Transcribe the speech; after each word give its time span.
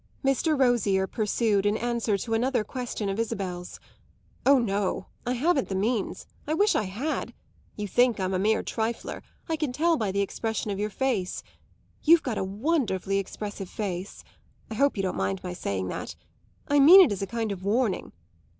Mr. 0.25 0.59
Rosier 0.59 1.05
pursued 1.05 1.63
in 1.63 1.77
answer 1.77 2.17
to 2.17 2.33
another 2.33 2.63
question 2.63 3.07
of 3.07 3.19
Isabel's. 3.19 3.79
"Oh 4.47 4.57
no; 4.57 5.05
I 5.27 5.33
haven't 5.33 5.69
the 5.69 5.75
means. 5.75 6.25
I 6.47 6.55
wish 6.55 6.73
I 6.73 6.85
had. 6.85 7.35
You 7.75 7.87
think 7.87 8.19
I'm 8.19 8.33
a 8.33 8.39
mere 8.39 8.63
trifler; 8.63 9.21
I 9.47 9.57
can 9.57 9.71
tell 9.71 9.97
by 9.97 10.11
the 10.11 10.21
expression 10.21 10.71
of 10.71 10.79
your 10.79 10.89
face 10.89 11.43
you've 12.01 12.23
got 12.23 12.39
a 12.39 12.43
wonderfully 12.43 13.19
expressive 13.19 13.69
face. 13.69 14.23
I 14.71 14.73
hope 14.73 14.97
you 14.97 15.03
don't 15.03 15.15
mind 15.17 15.41
my 15.43 15.53
saying 15.53 15.89
that; 15.89 16.15
I 16.67 16.79
mean 16.79 17.01
it 17.01 17.11
as 17.11 17.21
a 17.21 17.27
kind 17.27 17.51
of 17.51 17.63
warning. 17.63 18.11